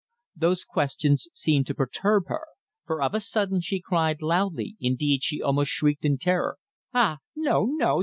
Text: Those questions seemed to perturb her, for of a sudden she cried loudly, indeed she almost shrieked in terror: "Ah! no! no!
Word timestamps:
Those 0.35 0.63
questions 0.63 1.27
seemed 1.31 1.67
to 1.67 1.75
perturb 1.75 2.23
her, 2.25 2.47
for 2.87 3.03
of 3.03 3.13
a 3.13 3.19
sudden 3.19 3.61
she 3.61 3.79
cried 3.79 4.19
loudly, 4.23 4.75
indeed 4.81 5.21
she 5.21 5.43
almost 5.43 5.69
shrieked 5.69 6.05
in 6.05 6.17
terror: 6.17 6.57
"Ah! 6.91 7.19
no! 7.35 7.65
no! 7.65 7.99